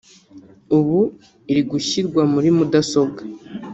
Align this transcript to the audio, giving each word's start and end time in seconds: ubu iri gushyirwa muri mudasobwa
ubu 0.77 0.99
iri 1.51 1.61
gushyirwa 1.71 2.21
muri 2.33 2.49
mudasobwa 2.57 3.21